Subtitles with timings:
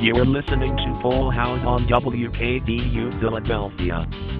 [0.00, 4.37] You're listening to Pol Haus on WKDU Philadelphia.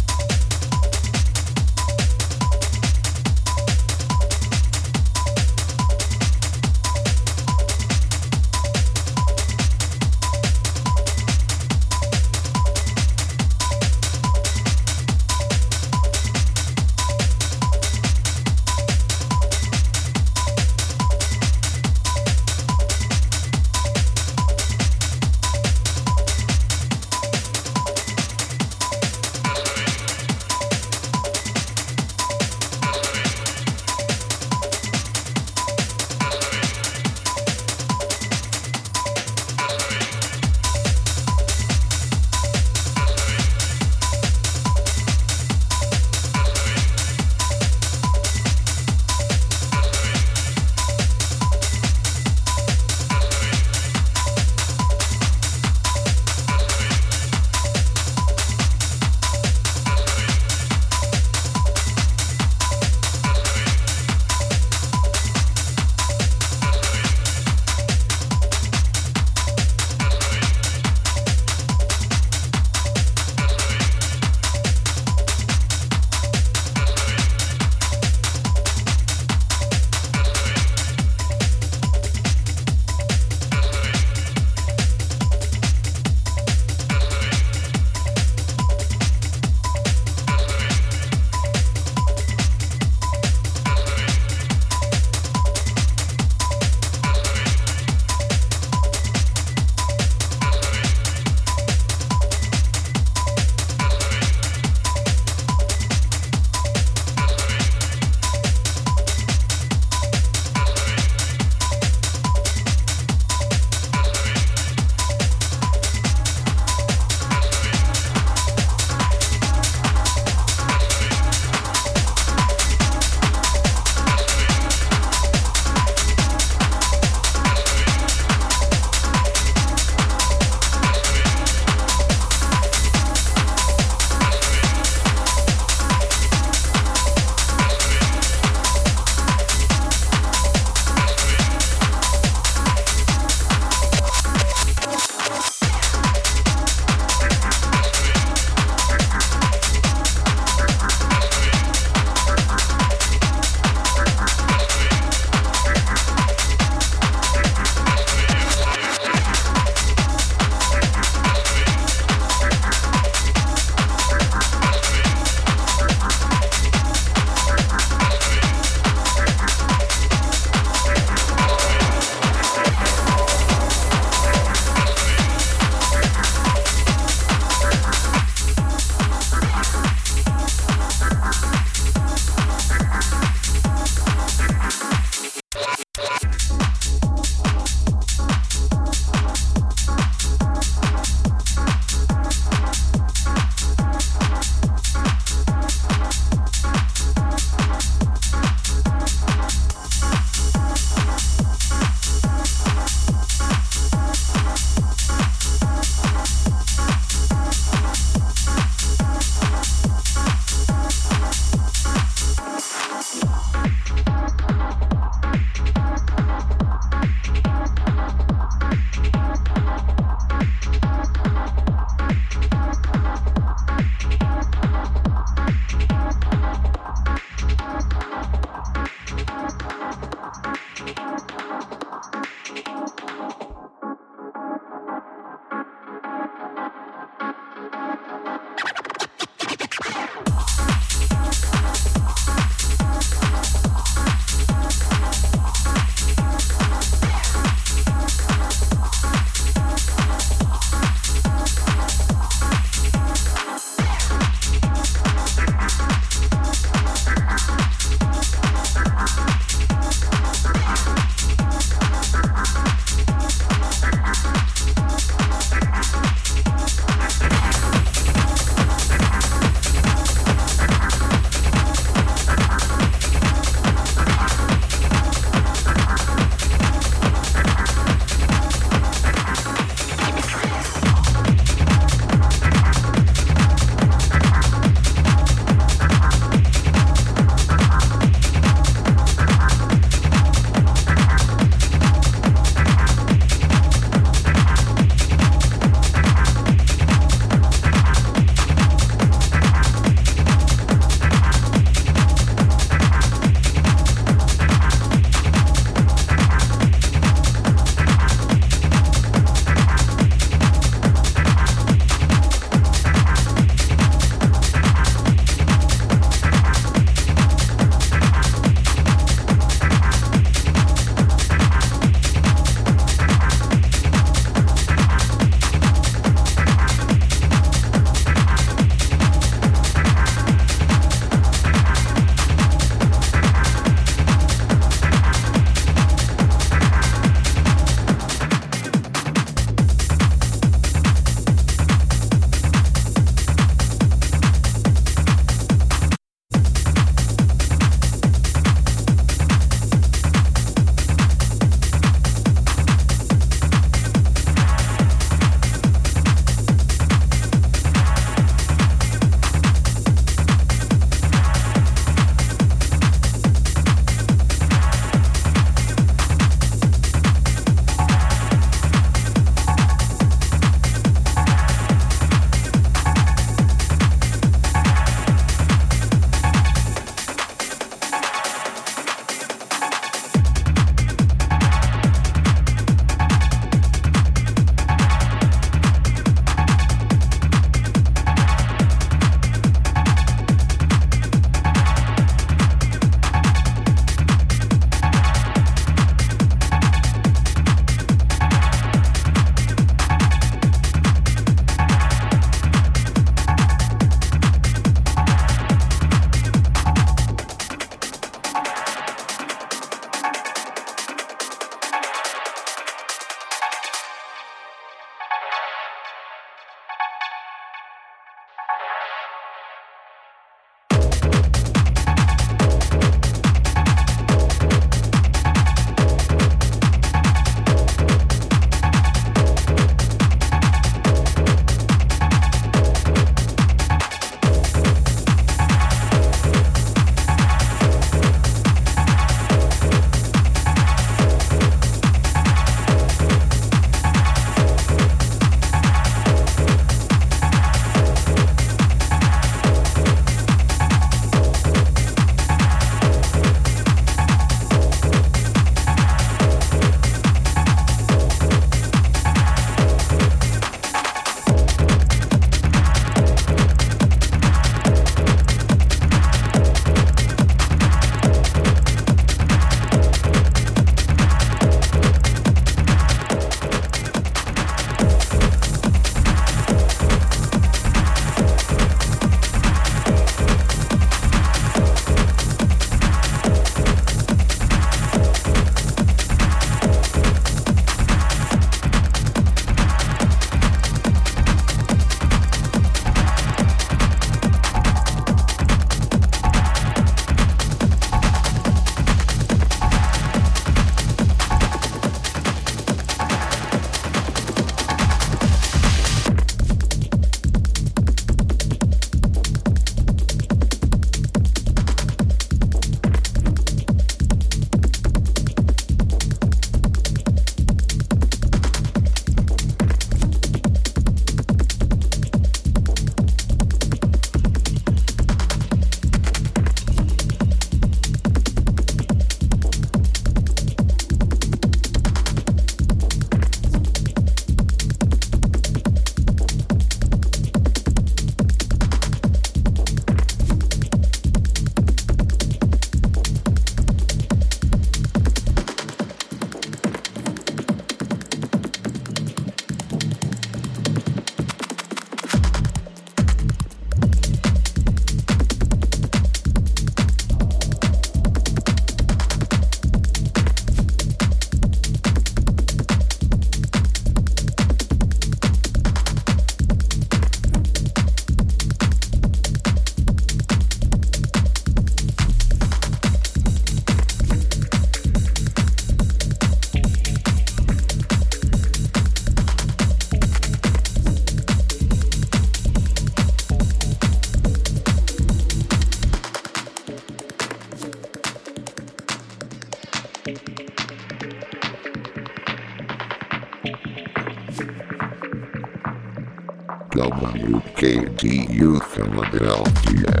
[598.01, 600.00] WKDU Philadelphia.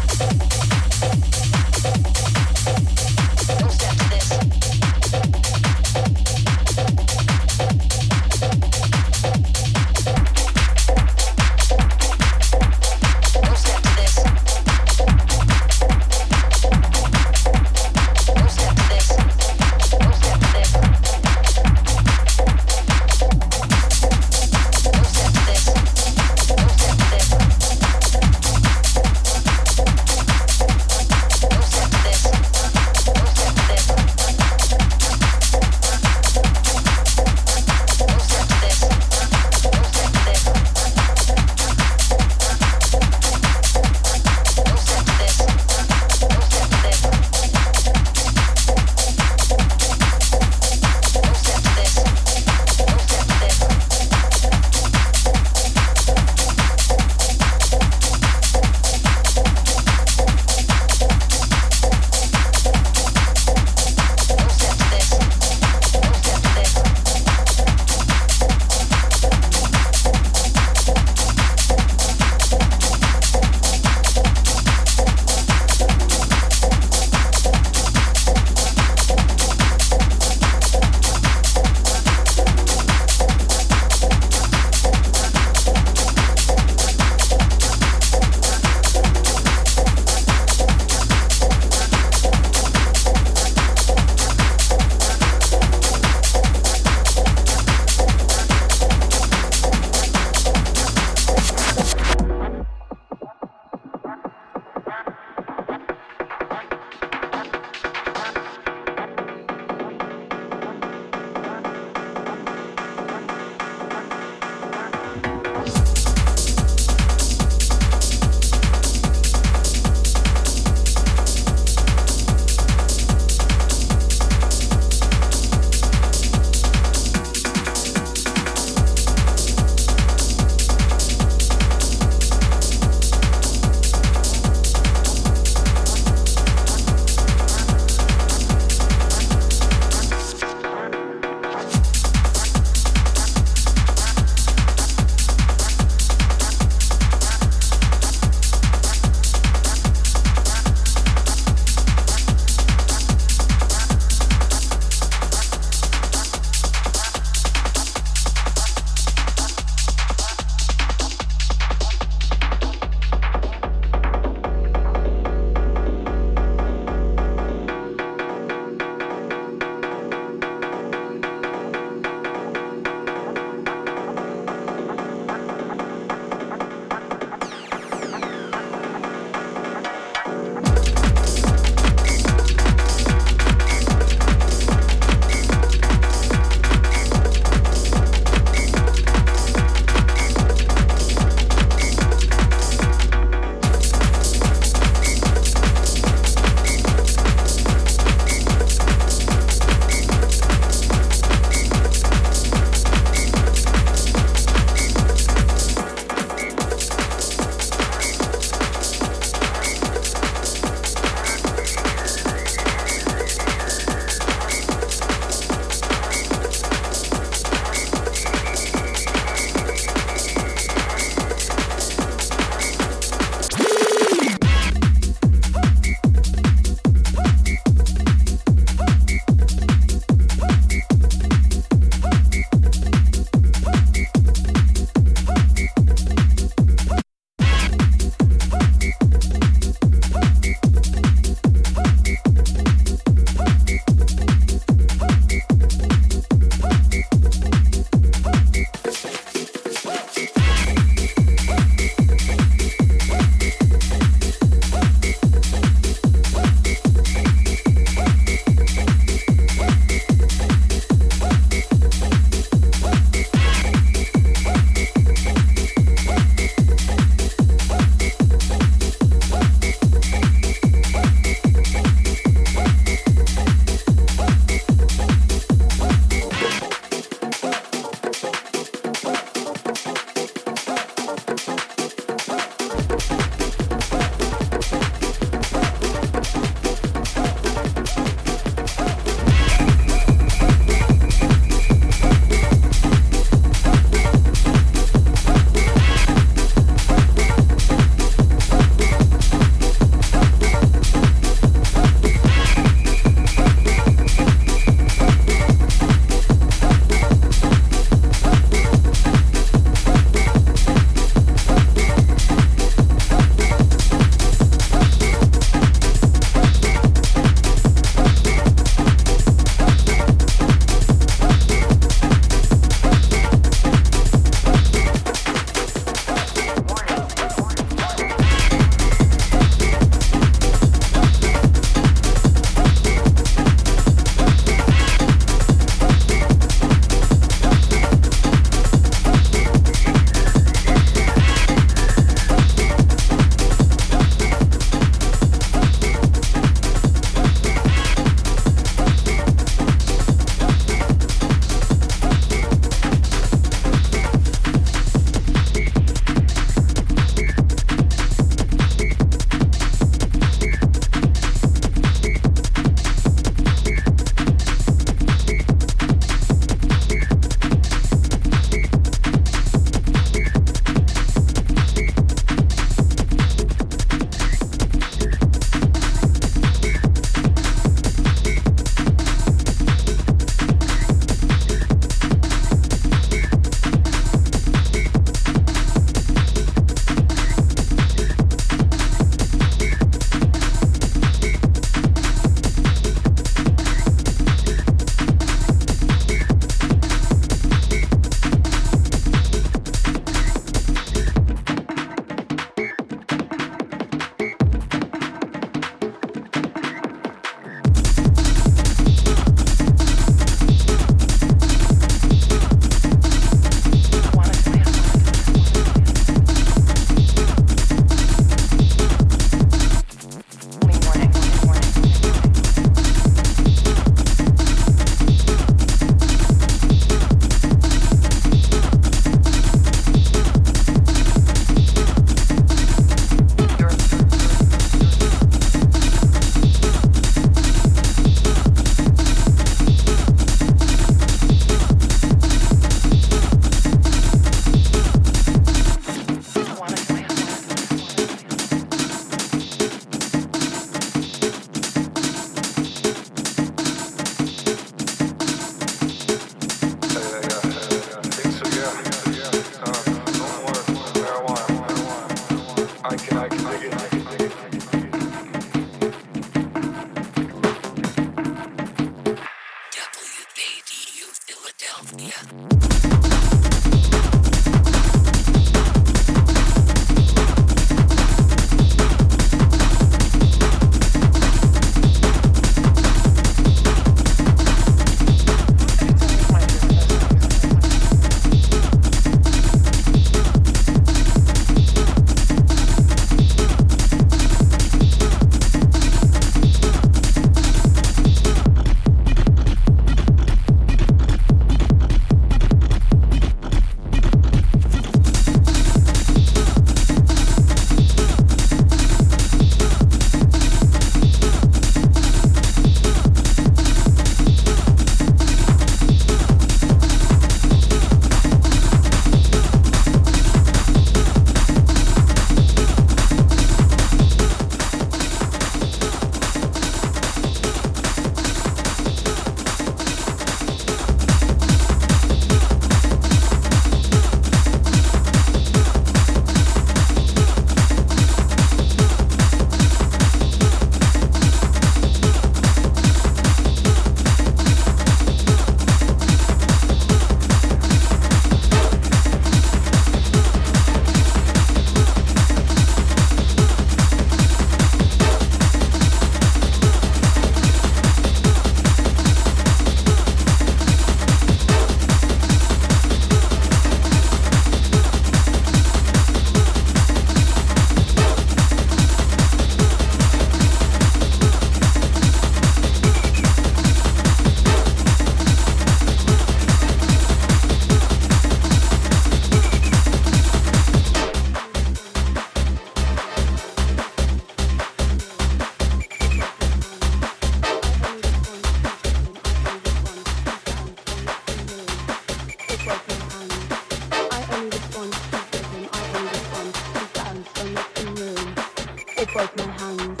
[599.02, 600.00] They broke my hands.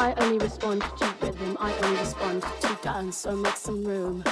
[0.00, 1.56] I only respond to rhythm.
[1.60, 3.18] I only respond to dance.
[3.18, 4.24] So make some room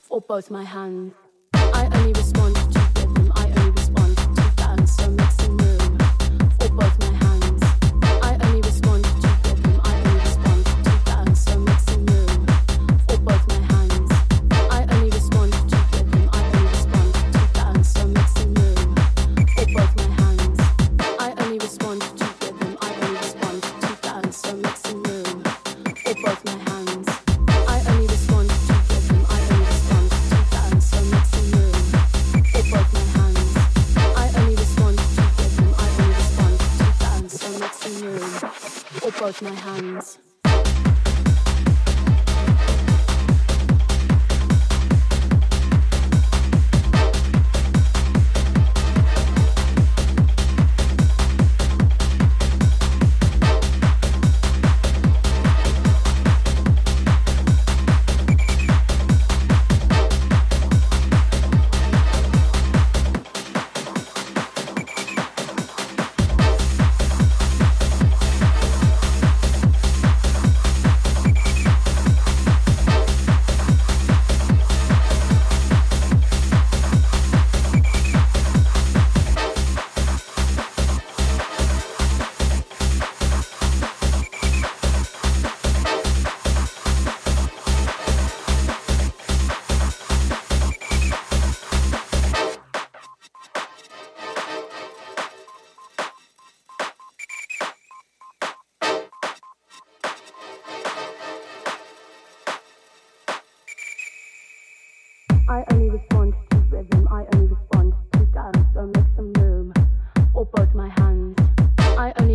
[0.00, 1.12] for both my hands.
[1.52, 2.97] I only respond to.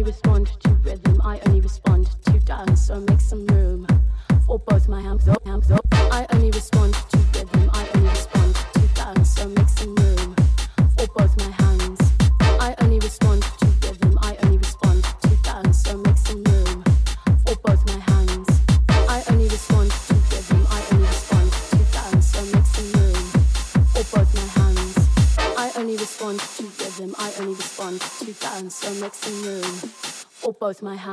[0.03, 0.62] respond
[30.83, 31.12] my heart.